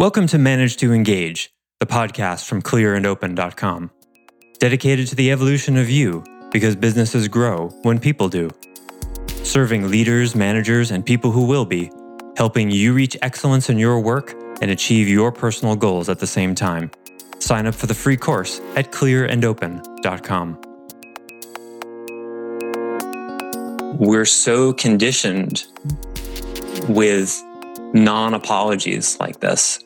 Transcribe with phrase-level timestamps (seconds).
[0.00, 3.90] Welcome to Manage to Engage, the podcast from clearandopen.com,
[4.58, 8.48] dedicated to the evolution of you because businesses grow when people do.
[9.42, 11.92] Serving leaders, managers, and people who will be,
[12.38, 14.32] helping you reach excellence in your work
[14.62, 16.90] and achieve your personal goals at the same time.
[17.38, 20.60] Sign up for the free course at clearandopen.com.
[23.98, 25.66] We're so conditioned
[26.88, 27.38] with
[27.92, 29.78] non apologies like this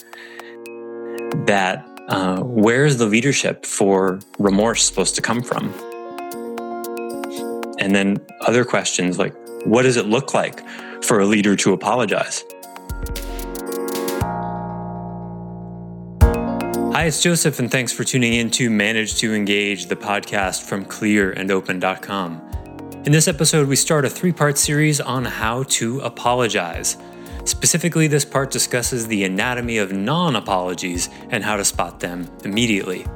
[1.46, 5.72] that uh, where's the leadership for remorse supposed to come from?
[7.78, 10.62] And then other questions like, what does it look like
[11.02, 12.44] for a leader to apologize?
[16.94, 20.84] Hi, it's Joseph, and thanks for tuning in to Manage to Engage, the podcast from
[20.84, 22.50] clearandopen.com.
[23.04, 26.96] In this episode, we start a three part series on how to apologize.
[27.44, 33.06] Specifically, this part discusses the anatomy of non apologies and how to spot them immediately.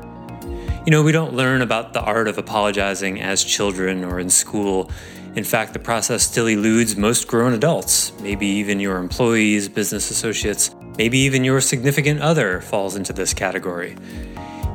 [0.85, 4.91] You know, we don't learn about the art of apologizing as children or in school.
[5.35, 10.75] In fact, the process still eludes most grown adults, maybe even your employees, business associates,
[10.97, 13.97] maybe even your significant other falls into this category.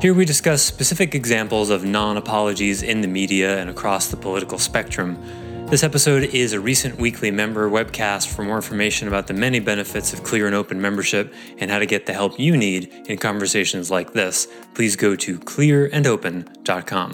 [0.00, 4.58] Here we discuss specific examples of non apologies in the media and across the political
[4.58, 5.16] spectrum
[5.74, 8.32] this episode is a recent weekly member webcast.
[8.32, 11.86] For more information about the many benefits of clear and open membership and how to
[11.86, 17.10] get the help you need in conversations like this, please go to clearandopen.com.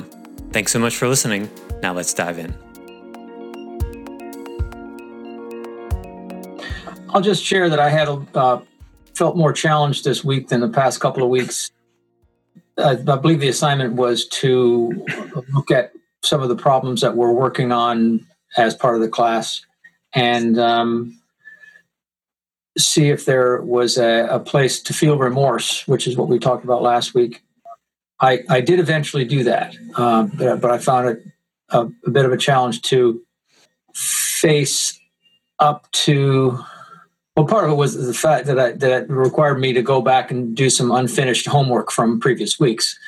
[0.53, 1.49] Thanks so much for listening.
[1.83, 2.55] Now let's dive in.
[7.15, 8.61] I'll just share that I had uh,
[9.15, 11.71] felt more challenged this week than the past couple of weeks.
[12.77, 15.03] I, I believe the assignment was to
[15.55, 19.65] look at some of the problems that we're working on as part of the class
[20.13, 21.21] and um,
[22.79, 26.65] see if there was a, a, place to feel remorse, which is what we talked
[26.65, 27.43] about last week.
[28.21, 31.23] I, I did eventually do that, um, but, but, I found it
[31.71, 33.23] a, a, bit of a challenge to
[33.95, 34.99] face
[35.59, 36.63] up to.
[37.37, 40.31] Well, part of it was the fact that I, that required me to go back
[40.31, 42.99] and do some unfinished homework from previous weeks.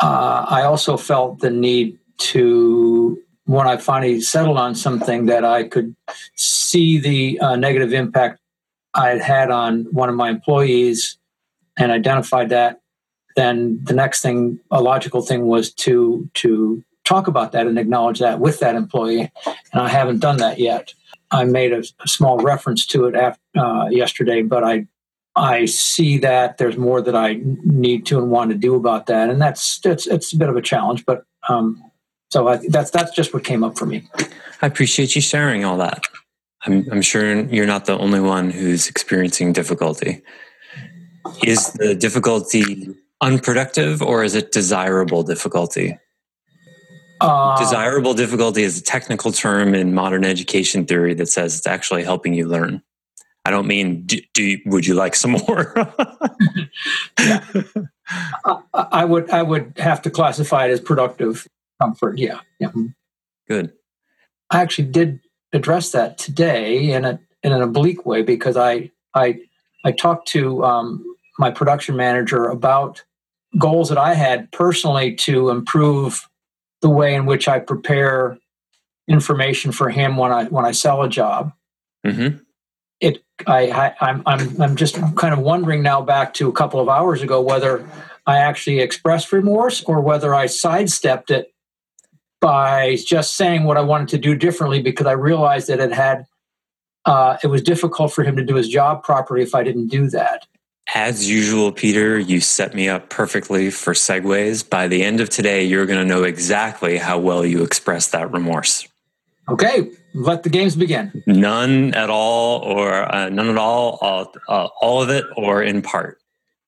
[0.00, 5.64] Uh, I also felt the need to when I finally settled on something that I
[5.64, 5.96] could
[6.34, 8.40] see the uh, negative impact
[8.92, 11.16] I had had on one of my employees
[11.78, 12.82] and identified that,
[13.36, 18.18] then the next thing, a logical thing, was to to talk about that and acknowledge
[18.18, 19.32] that with that employee.
[19.72, 20.92] And I haven't done that yet.
[21.30, 24.86] I made a, a small reference to it after, uh, yesterday, but I
[25.36, 29.30] I see that there's more that I need to and want to do about that,
[29.30, 31.82] and that's it's it's a bit of a challenge, but um,
[32.30, 34.08] so I, that's that's just what came up for me.
[34.60, 36.04] I appreciate you sharing all that.
[36.66, 40.22] I'm, I'm sure you're not the only one who's experiencing difficulty.
[41.44, 42.88] Is the difficulty
[43.20, 45.98] unproductive or is it desirable difficulty?
[47.20, 52.04] Uh, desirable difficulty is a technical term in modern education theory that says it's actually
[52.04, 52.82] helping you learn.
[53.44, 55.74] I don't mean do, do you, would you like some more?
[57.18, 57.44] yeah.
[58.44, 61.46] I, I would I would have to classify it as productive
[61.80, 62.18] comfort.
[62.18, 62.40] Yeah.
[62.58, 62.70] Yeah.
[63.48, 63.72] Good.
[64.50, 65.20] I actually did
[65.52, 69.40] address that today in a in an oblique way because I I
[69.84, 71.04] I talked to um,
[71.38, 73.02] my production manager about
[73.58, 76.28] goals that I had personally to improve
[76.82, 78.38] the way in which I prepare
[79.08, 81.52] information for him when I when I sell a job.
[82.06, 82.38] Mm-hmm.
[83.00, 86.80] It I, I I'm I'm I'm just kind of wondering now back to a couple
[86.80, 87.88] of hours ago whether
[88.26, 91.52] I actually expressed remorse or whether I sidestepped it
[92.40, 96.26] by just saying what I wanted to do differently because I realized that it had
[97.04, 100.08] uh, it was difficult for him to do his job properly if I didn't do
[100.10, 100.46] that.
[100.94, 104.68] As usual, Peter, you set me up perfectly for segues.
[104.68, 108.30] By the end of today, you're going to know exactly how well you express that
[108.32, 108.88] remorse.
[109.48, 111.22] Okay, let the games begin.
[111.26, 115.82] None at all, or uh, none at all, all, uh, all of it, or in
[115.82, 116.20] part.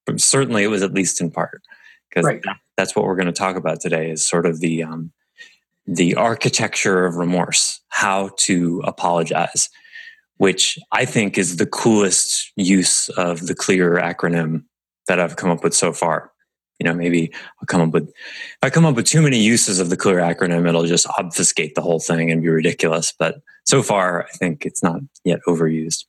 [0.06, 1.62] But certainly, it was at least in part,
[2.08, 2.42] because right.
[2.76, 4.10] that's what we're going to talk about today.
[4.10, 5.12] Is sort of the um,
[5.90, 9.68] the architecture of remorse, how to apologize,
[10.36, 14.62] which I think is the coolest use of the clear acronym
[15.08, 16.30] that I've come up with so far.
[16.78, 19.80] You know, maybe I'll come up with, if I come up with too many uses
[19.80, 23.12] of the clear acronym, it'll just obfuscate the whole thing and be ridiculous.
[23.18, 26.04] But so far, I think it's not yet overused.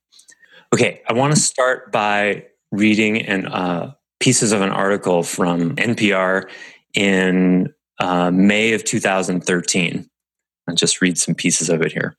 [0.73, 6.47] Okay, I want to start by reading an, uh, pieces of an article from NPR
[6.93, 10.09] in uh, May of 2013.
[10.67, 12.15] I'll just read some pieces of it here.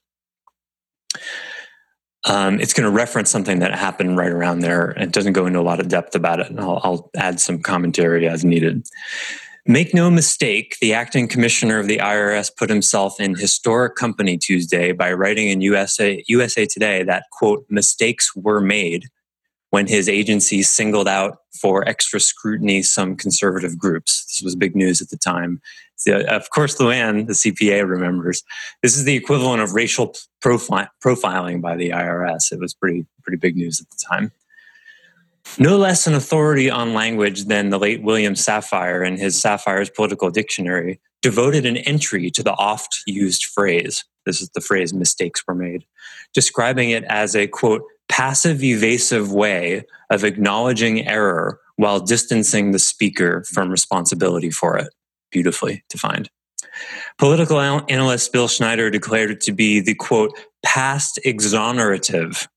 [2.25, 5.59] Um, it's going to reference something that happened right around there it doesn't go into
[5.59, 6.51] a lot of depth about it.
[6.51, 8.87] And I'll, I'll add some commentary as needed.
[9.67, 14.93] Make no mistake, the acting commissioner of the IRS put himself in historic company Tuesday
[14.93, 19.09] by writing in USA, USA Today that, quote, mistakes were made
[19.73, 24.27] when his agency singled out for extra scrutiny some conservative groups.
[24.27, 25.63] This was big news at the time.
[25.97, 28.45] So, of course, Luann, the CPA, remembers
[28.83, 30.15] this is the equivalent of racial
[30.45, 32.53] profi- profiling by the IRS.
[32.53, 34.31] It was pretty pretty big news at the time.
[35.59, 40.31] No less an authority on language than the late William Safire in his Safire's Political
[40.31, 44.05] Dictionary devoted an entry to the oft used phrase.
[44.27, 45.85] This is the phrase mistakes were made,
[46.35, 53.45] describing it as a quote, passive evasive way of acknowledging error while distancing the speaker
[53.45, 54.89] from responsibility for it.
[55.31, 56.31] Beautifully defined.
[57.19, 62.49] Political analyst Bill Schneider declared it to be the quote, past exonerative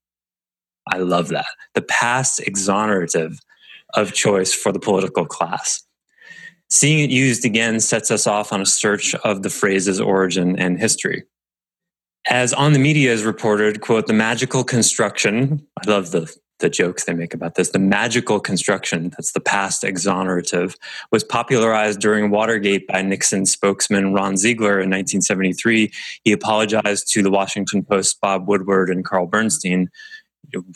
[0.91, 1.47] I love that.
[1.73, 3.39] The past exonerative
[3.93, 5.83] of choice for the political class.
[6.69, 10.79] Seeing it used again sets us off on a search of the phrase's origin and
[10.79, 11.23] history.
[12.29, 17.03] As on the media is reported, quote, the magical construction, I love the, the jokes
[17.03, 20.75] they make about this, the magical construction, that's the past exonerative,
[21.11, 25.91] was popularized during Watergate by Nixon spokesman Ron Ziegler in 1973.
[26.23, 29.89] He apologized to the Washington Post, Bob Woodward and Carl Bernstein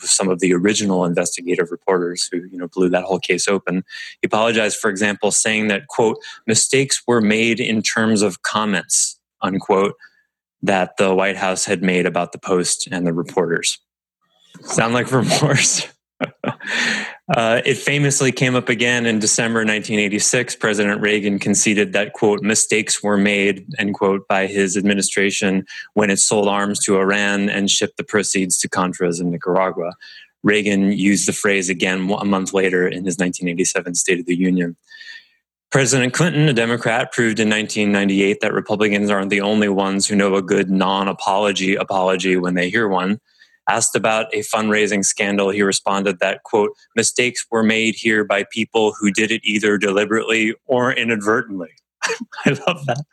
[0.00, 3.84] some of the original investigative reporters who you know blew that whole case open.
[4.20, 9.94] He apologized, for example, saying that quote mistakes were made in terms of comments unquote
[10.62, 13.78] that the White House had made about the Post and the reporters.
[14.62, 15.86] Sound like remorse?
[16.44, 20.56] uh, it famously came up again in December 1986.
[20.56, 25.64] President Reagan conceded that, quote, mistakes were made, end quote, by his administration
[25.94, 29.92] when it sold arms to Iran and shipped the proceeds to Contras in Nicaragua.
[30.42, 34.76] Reagan used the phrase again a month later in his 1987 State of the Union.
[35.70, 40.34] President Clinton, a Democrat, proved in 1998 that Republicans aren't the only ones who know
[40.34, 43.20] a good non apology apology when they hear one.
[43.68, 48.94] Asked about a fundraising scandal, he responded that, quote, mistakes were made here by people
[48.98, 51.70] who did it either deliberately or inadvertently.
[52.44, 53.04] I love that.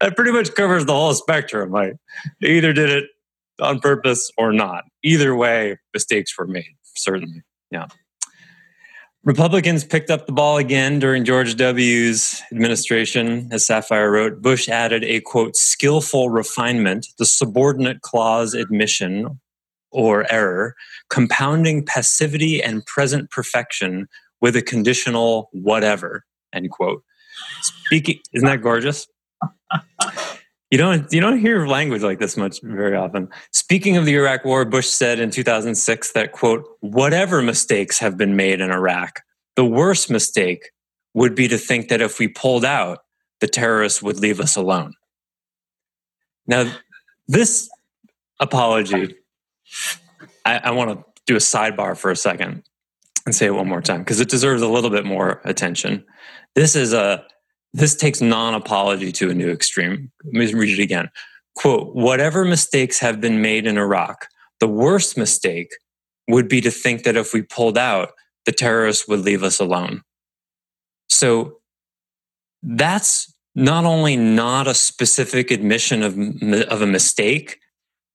[0.00, 1.70] That pretty much covers the whole spectrum.
[1.70, 1.94] Like,
[2.40, 3.04] they either did it
[3.60, 4.84] on purpose or not.
[5.04, 7.42] Either way, mistakes were made, certainly.
[7.70, 7.86] Yeah.
[9.24, 13.48] Republicans picked up the ball again during George W.'s administration.
[13.52, 19.38] As Safire wrote, Bush added a quote, skillful refinement, the subordinate clause admission
[19.92, 20.74] or error,
[21.08, 24.08] compounding passivity and present perfection
[24.40, 27.04] with a conditional whatever, end quote.
[27.60, 29.06] Speaking, isn't that gorgeous?
[30.72, 33.28] You don't you don't hear language like this much very often.
[33.50, 38.36] Speaking of the Iraq War, Bush said in 2006 that quote, whatever mistakes have been
[38.36, 39.20] made in Iraq,
[39.54, 40.70] the worst mistake
[41.12, 43.00] would be to think that if we pulled out,
[43.40, 44.94] the terrorists would leave us alone.
[46.46, 46.74] Now,
[47.28, 47.68] this
[48.40, 49.14] apology
[50.46, 52.62] I, I want to do a sidebar for a second
[53.26, 56.02] and say it one more time because it deserves a little bit more attention.
[56.54, 57.26] This is a
[57.72, 60.10] this takes non-apology to a new extreme.
[60.24, 61.10] Let me read it again.
[61.56, 64.26] Quote, whatever mistakes have been made in Iraq,
[64.60, 65.72] the worst mistake
[66.28, 68.12] would be to think that if we pulled out,
[68.46, 70.02] the terrorists would leave us alone.
[71.08, 71.58] So
[72.62, 76.16] that's not only not a specific admission of,
[76.68, 77.58] of a mistake,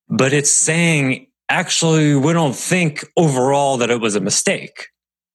[0.10, 4.88] but it's saying actually we don't think overall that it was a mistake,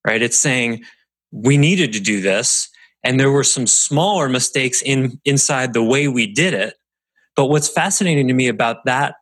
[0.06, 0.22] right?
[0.22, 0.82] It's saying
[1.30, 2.68] we needed to do this
[3.04, 6.74] and there were some smaller mistakes in inside the way we did it.
[7.34, 9.14] But what's fascinating to me about that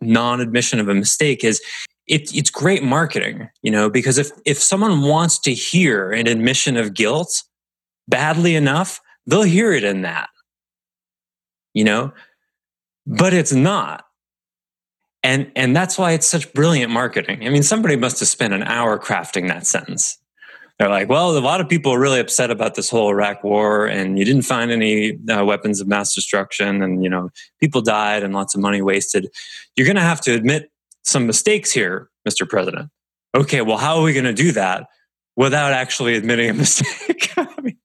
[0.00, 1.60] non-admission of a mistake is
[2.06, 6.76] it, it's great marketing, you know, because if if someone wants to hear an admission
[6.76, 7.42] of guilt
[8.08, 10.28] badly enough, they'll hear it in that.
[11.74, 12.12] You know,
[13.06, 14.06] but it's not
[15.26, 18.62] and and that's why it's such brilliant marketing i mean somebody must have spent an
[18.62, 20.18] hour crafting that sentence
[20.78, 23.86] they're like well a lot of people are really upset about this whole iraq war
[23.86, 27.30] and you didn't find any uh, weapons of mass destruction and you know
[27.60, 29.28] people died and lots of money wasted
[29.76, 30.70] you're going to have to admit
[31.02, 32.90] some mistakes here mr president
[33.34, 34.86] okay well how are we going to do that
[35.36, 37.76] without actually admitting a mistake I mean,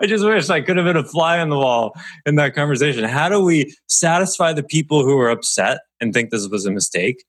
[0.00, 1.96] I just wish I could have been a fly on the wall
[2.26, 3.04] in that conversation.
[3.04, 7.24] How do we satisfy the people who are upset and think this was a mistake,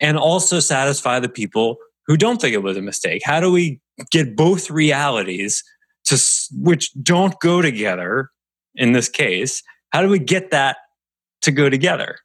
[0.00, 3.22] and also satisfy the people who don't think it was a mistake?
[3.24, 3.80] How do we
[4.10, 5.62] get both realities
[6.04, 6.18] to
[6.52, 8.30] which don't go together
[8.74, 9.62] in this case?
[9.90, 10.76] How do we get that
[11.42, 12.18] to go together?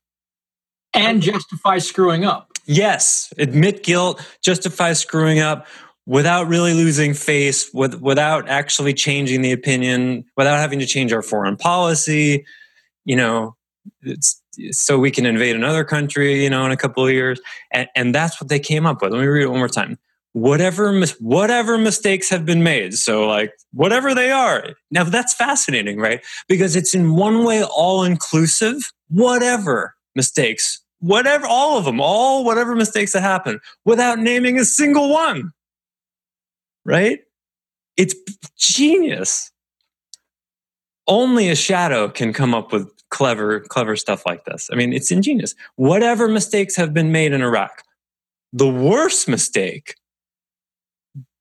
[0.94, 2.52] And justify screwing up.
[2.66, 5.68] yes, admit guilt, justify screwing up
[6.06, 11.22] without really losing face, with, without actually changing the opinion, without having to change our
[11.22, 12.46] foreign policy.
[13.06, 13.56] You know,
[14.72, 17.40] so we can invade another country, you know, in a couple of years.
[17.72, 19.12] And, and that's what they came up with.
[19.12, 19.98] Let me read it one more time.
[20.34, 22.96] Whatever, whatever mistakes have been made.
[22.96, 24.74] So, like, whatever they are.
[24.90, 26.22] Now, that's fascinating, right?
[26.48, 28.78] Because it's in one way all inclusive.
[29.10, 35.12] Whatever mistakes, whatever, all of them, all whatever mistakes that happen, without naming a single
[35.12, 35.52] one.
[36.84, 37.20] Right?
[37.96, 38.16] It's
[38.58, 39.52] genius.
[41.08, 44.70] Only a shadow can come up with clever, clever stuff like this.
[44.72, 45.54] I mean, it's ingenious.
[45.76, 47.84] Whatever mistakes have been made in Iraq,
[48.52, 49.96] the worst mistake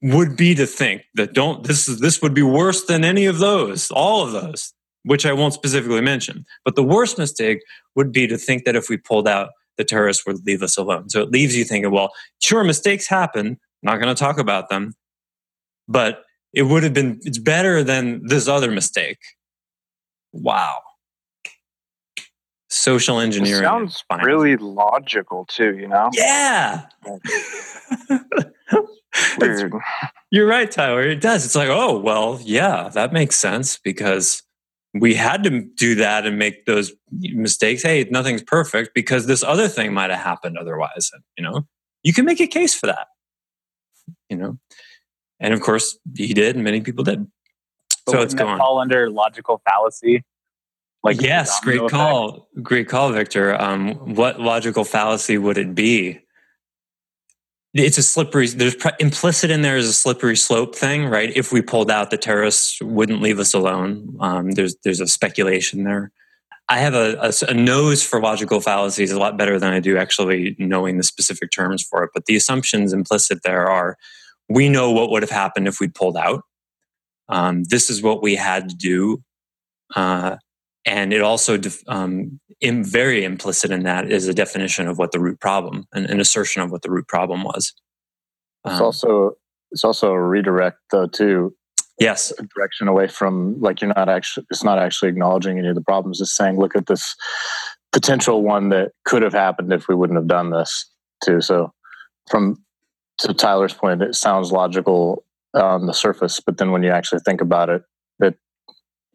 [0.02, 3.38] would be to think that don't this is this would be worse than any of
[3.38, 6.44] those, all of those, which I won't specifically mention.
[6.64, 7.60] But the worst mistake
[7.94, 11.08] would be to think that if we pulled out, the terrorists would leave us alone.
[11.08, 12.10] So it leaves you thinking, well,
[12.42, 13.58] sure, mistakes happen.
[13.82, 14.94] Not going to talk about them,
[15.88, 19.18] but it would have been it's better than this other mistake.
[20.32, 20.80] Wow
[22.72, 23.62] social engineering.
[23.62, 26.10] It sounds really logical too, you know?
[26.14, 26.86] Yeah.
[29.38, 29.72] Weird.
[30.30, 31.02] You're right, Tyler.
[31.02, 31.44] It does.
[31.44, 34.42] It's like, oh, well, yeah, that makes sense because
[34.94, 37.82] we had to do that and make those mistakes.
[37.82, 41.10] Hey, nothing's perfect because this other thing might have happened otherwise.
[41.36, 41.66] You know,
[42.02, 43.08] you can make a case for that.
[44.28, 44.58] You know,
[45.40, 47.26] and of course, he did, and many people did.
[48.06, 50.24] But so it's going fall under logical fallacy
[51.04, 53.60] like yes, great call, great call, Victor.
[53.60, 56.20] Um, what logical fallacy would it be?
[57.74, 58.48] It's a slippery.
[58.48, 61.34] There's pre- implicit in there is a slippery slope thing, right?
[61.34, 64.16] If we pulled out, the terrorists wouldn't leave us alone.
[64.20, 66.12] Um, there's there's a speculation there.
[66.68, 69.98] I have a, a, a, nose for logical fallacies a lot better than I do
[69.98, 72.10] actually knowing the specific terms for it.
[72.14, 73.96] But the assumptions implicit there are
[74.48, 76.44] we know what would have happened if we'd pulled out.
[77.28, 79.22] Um, this is what we had to do.
[79.94, 80.36] Uh,
[80.84, 81.58] and it also
[81.88, 86.06] um, in, very implicit in that is a definition of what the root problem and
[86.06, 87.72] an assertion of what the root problem was.
[88.64, 89.32] Um, it's also
[89.70, 91.54] it's also a redirect though too.
[91.98, 92.32] Yes.
[92.38, 95.82] A direction away from like you're not actually it's not actually acknowledging any of the
[95.82, 96.20] problems.
[96.20, 97.14] It's saying look at this
[97.92, 100.90] potential one that could have happened if we wouldn't have done this
[101.24, 101.40] too.
[101.40, 101.72] So
[102.30, 102.62] from
[103.18, 105.24] to tyler's point it sounds logical
[105.54, 107.82] on the surface but then when you actually think about it
[108.20, 108.36] it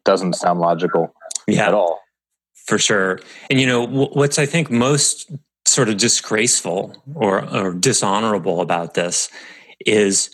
[0.04, 1.12] doesn't sound logical
[1.48, 2.00] yeah, at all.
[2.66, 3.20] For sure.
[3.50, 5.32] And you know, what's I think most
[5.64, 9.30] sort of disgraceful or, or dishonorable about this
[9.86, 10.30] is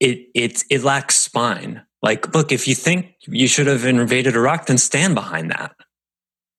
[0.00, 1.82] it it it lacks spine.
[2.02, 5.74] Like, look, if you think you should have invaded Iraq, then stand behind that.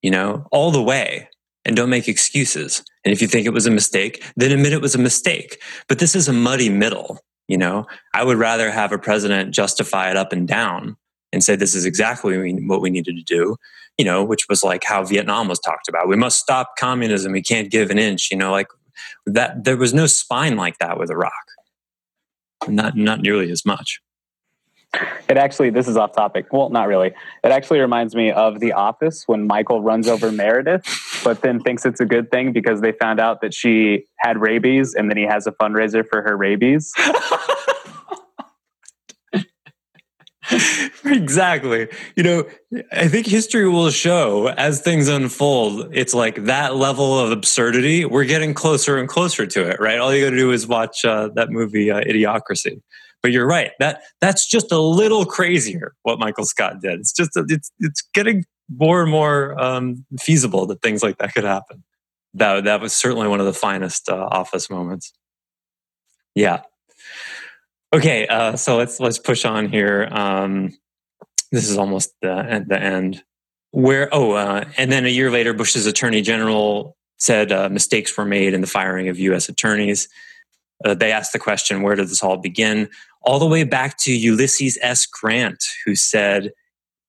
[0.02, 1.30] You know, all the way
[1.66, 2.84] and don't make excuses.
[3.04, 5.62] And if you think it was a mistake, then admit it was a mistake.
[5.90, 7.20] But this is a muddy middle.
[7.48, 10.96] You know, I would rather have a president justify it up and down
[11.36, 13.58] and say this is exactly what we needed to do
[13.98, 16.08] you know which was like how vietnam was talked about.
[16.08, 17.32] We must stop communism.
[17.32, 18.68] We can't give an inch you know like
[19.26, 21.34] that there was no spine like that with iraq.
[22.68, 24.02] Not not nearly as much.
[25.28, 26.52] It actually this is off topic.
[26.52, 27.08] Well not really.
[27.44, 30.86] It actually reminds me of the office when michael runs over meredith
[31.24, 34.94] but then thinks it's a good thing because they found out that she had rabies
[34.94, 36.94] and then he has a fundraiser for her rabies
[41.06, 41.88] exactly.
[42.16, 42.50] You know,
[42.92, 48.26] I think history will show as things unfold, it's like that level of absurdity, we're
[48.26, 50.00] getting closer and closer to it, right?
[50.00, 52.82] All you got to do is watch uh, that movie uh, Idiocracy.
[53.22, 53.72] But you're right.
[53.80, 57.00] That that's just a little crazier what Michael Scott did.
[57.00, 61.44] It's just it's it's getting more and more um, feasible that things like that could
[61.44, 61.84] happen.
[62.36, 65.12] That that was certainly one of the finest uh, office moments.
[66.36, 66.62] Yeah.
[67.94, 70.08] Okay, uh, so let's let's push on here.
[70.12, 70.78] Um,
[71.52, 73.24] this is almost the the end.
[73.72, 78.26] Where oh, uh, and then a year later, Bush's attorney general said uh, mistakes were
[78.26, 79.50] made in the firing of U.S.
[79.50, 80.08] attorneys.
[80.84, 82.90] Uh, they asked the question, where did this all begin?
[83.22, 85.06] All the way back to Ulysses S.
[85.06, 86.52] Grant, who said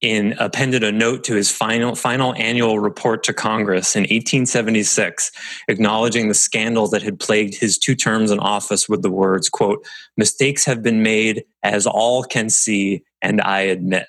[0.03, 5.31] in appended a note to his final final annual report to Congress in 1876,
[5.69, 9.87] acknowledging the scandal that had plagued his two terms in office with the words, quote,
[10.17, 14.07] mistakes have been made as all can see, and I admit.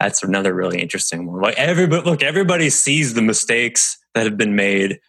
[0.00, 1.40] That's another really interesting one.
[1.40, 5.00] Like everybody look, everybody sees the mistakes that have been made.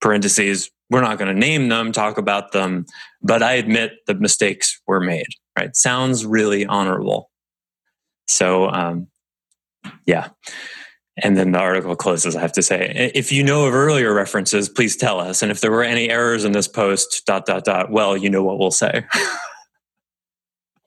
[0.00, 2.86] Parentheses, we're not going to name them, talk about them,
[3.22, 5.26] but I admit the mistakes were made.
[5.56, 5.76] Right?
[5.76, 7.29] Sounds really honorable.
[8.30, 9.08] So, um,
[10.06, 10.28] yeah.
[11.22, 13.10] And then the article closes, I have to say.
[13.14, 15.42] If you know of earlier references, please tell us.
[15.42, 18.42] And if there were any errors in this post, dot, dot, dot, well, you know
[18.42, 19.04] what we'll say.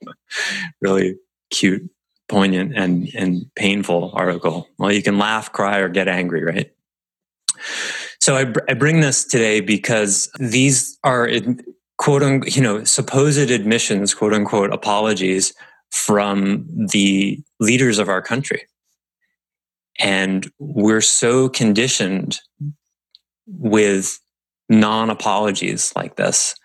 [0.80, 1.16] really
[1.50, 1.88] cute,
[2.28, 4.66] poignant, and, and painful article.
[4.78, 6.72] Well, you can laugh, cry, or get angry, right?
[8.20, 11.28] So I, I bring this today because these are
[11.98, 15.54] quote unquote, you know, supposed admissions, quote unquote, apologies
[15.94, 18.62] from the leaders of our country.
[20.00, 22.40] And we're so conditioned
[23.46, 24.18] with
[24.68, 26.56] non apologies like this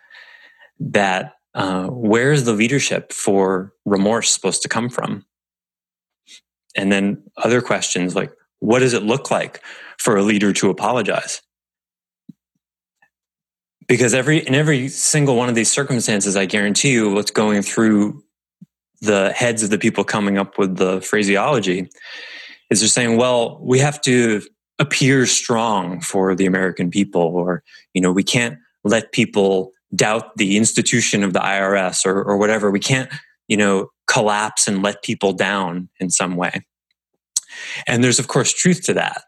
[0.80, 5.24] that uh, where's the leadership for remorse supposed to come from?
[6.76, 9.62] And then other questions like, what does it look like
[10.00, 11.44] for a leader to apologize?
[13.88, 18.24] Because every in every single one of these circumstances, I guarantee you, what's going through
[19.02, 21.90] the heads of the people coming up with the phraseology
[22.70, 24.42] is they're saying, well, we have to
[24.78, 27.64] appear strong for the American people, or,
[27.94, 32.72] you know, we can't let people doubt the institution of the IRS or, or whatever.
[32.72, 33.12] We can't,
[33.48, 36.66] you know, collapse and let people down in some way.
[37.88, 39.24] And there's, of course, truth to that.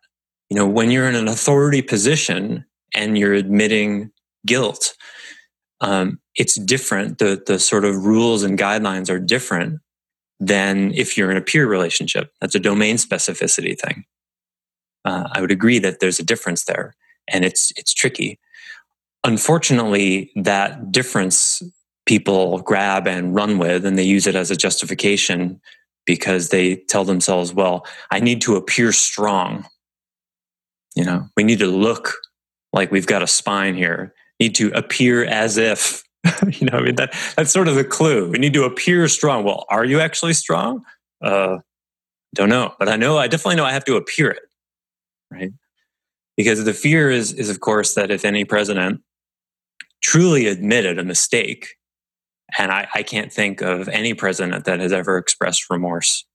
[0.50, 4.12] You know, when you're in an authority position and you're admitting
[4.46, 4.96] guilt,
[5.82, 7.18] um, it's different.
[7.18, 9.82] The, the sort of rules and guidelines are different
[10.40, 12.32] than if you're in a peer relationship.
[12.40, 14.06] That's a domain specificity thing.
[15.04, 16.96] Uh, I would agree that there's a difference there,
[17.28, 18.40] and it's it's tricky.
[19.24, 21.64] Unfortunately, that difference
[22.06, 25.60] people grab and run with, and they use it as a justification
[26.06, 29.66] because they tell themselves, "Well, I need to appear strong.
[30.96, 32.14] You know, we need to look
[32.74, 34.14] like we've got a spine here.
[34.42, 36.04] Need to appear as if
[36.60, 38.30] you know, I mean that that's sort of the clue.
[38.30, 39.44] We need to appear strong.
[39.44, 40.84] Well, are you actually strong?
[41.22, 41.58] Uh,
[42.36, 44.44] don't know, but I know I definitely know I have to appear it,
[45.30, 45.52] right?
[46.38, 49.02] Because the fear is is of course that if any president
[50.02, 51.76] truly admitted a mistake,
[52.58, 56.26] and I, I can't think of any president that has ever expressed remorse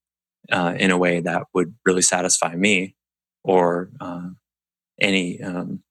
[0.52, 2.94] uh, in a way that would really satisfy me
[3.42, 4.28] or uh,
[5.00, 5.82] any um,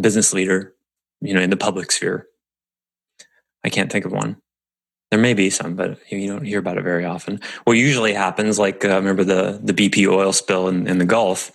[0.00, 0.75] business leader,
[1.20, 2.26] you know, in the public sphere
[3.66, 4.36] I can't think of one.
[5.10, 7.40] There may be some, but you don't hear about it very often.
[7.64, 11.50] What usually happens, like uh, remember the the BP oil spill in, in the Gulf,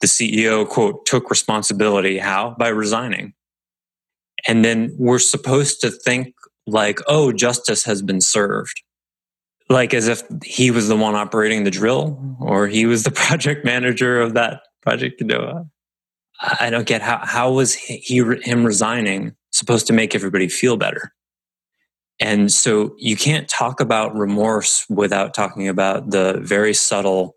[0.00, 2.18] the CEO quote took responsibility.
[2.18, 3.34] How by resigning,
[4.48, 6.34] and then we're supposed to think
[6.66, 8.82] like, oh, justice has been served,
[9.68, 13.64] like as if he was the one operating the drill or he was the project
[13.64, 15.20] manager of that project.
[15.20, 15.70] You know,
[16.42, 21.12] I don't get how how was he him resigning supposed to make everybody feel better
[22.22, 27.34] and so you can't talk about remorse without talking about the very subtle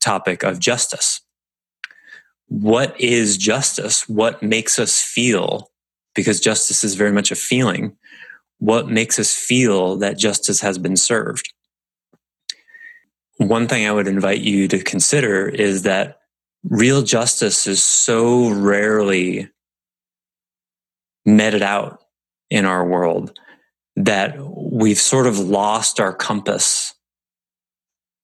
[0.00, 1.20] topic of justice.
[2.46, 4.08] What is justice?
[4.08, 5.70] What makes us feel?
[6.14, 7.94] Because justice is very much a feeling.
[8.58, 11.52] What makes us feel that justice has been served?
[13.36, 16.20] One thing I would invite you to consider is that
[16.64, 19.50] real justice is so rarely
[21.24, 22.02] meted out
[22.50, 23.38] in our world
[23.96, 26.94] that we've sort of lost our compass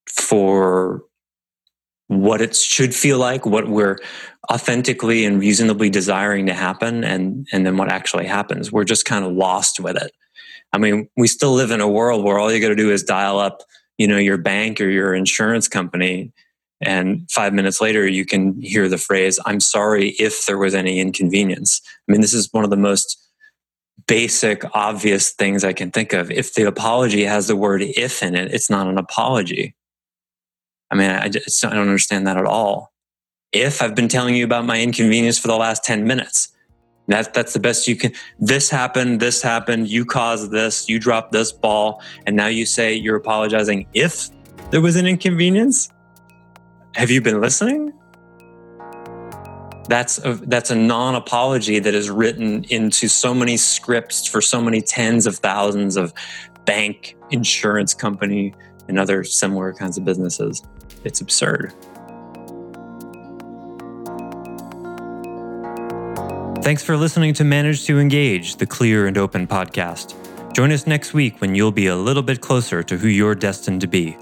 [0.09, 1.03] for
[2.09, 3.99] what it should feel like, what we're
[4.51, 8.73] authentically and reasonably desiring to happen, and, and then what actually happens.
[8.73, 10.11] We're just kind of lost with it.
[10.73, 13.05] I mean, we still live in a world where all you got to do is
[13.05, 13.63] dial up,
[13.97, 16.33] you know, your bank or your insurance company,
[16.81, 21.01] and five minutes later you can hear the phrase, "I'm sorry if there was any
[21.01, 23.19] inconvenience." I mean, this is one of the most
[24.07, 26.31] basic, obvious things I can think of.
[26.31, 29.75] If the apology has the word if in it, it's not an apology.
[30.91, 32.93] I mean, I, just, I don't understand that at all.
[33.53, 36.49] If I've been telling you about my inconvenience for the last 10 minutes,
[37.07, 38.13] that, that's the best you can.
[38.39, 42.95] This happened, this happened, you caused this, you dropped this ball, and now you say
[42.95, 44.29] you're apologizing if
[44.71, 45.91] there was an inconvenience?
[46.95, 47.93] Have you been listening?
[49.91, 54.81] that's a, that's a non-apology that is written into so many scripts for so many
[54.81, 56.15] tens of thousands of
[56.65, 58.55] bank, insurance company,
[58.87, 60.63] and other similar kinds of businesses.
[61.03, 61.73] It's absurd.
[66.63, 70.15] Thanks for listening to Manage to Engage, the clear and open podcast.
[70.55, 73.81] Join us next week when you'll be a little bit closer to who you're destined
[73.81, 74.17] to be.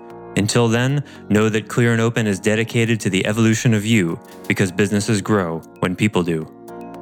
[0.49, 4.73] Until then, know that Clear and Open is dedicated to the evolution of you because
[4.73, 6.47] businesses grow when people do.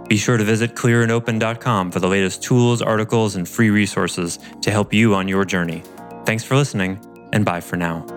[0.09, 4.93] Be sure to visit clearandopen.com for the latest tools, articles, and free resources to help
[4.93, 5.85] you on your journey.
[6.25, 6.99] Thanks for listening,
[7.33, 8.16] and bye for now.